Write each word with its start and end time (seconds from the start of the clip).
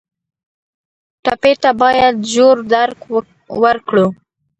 ټپي 1.23 1.53
ته 1.61 1.71
باید 1.81 2.15
ژور 2.31 2.57
درک 2.71 2.99
ورکړو. 3.63 4.07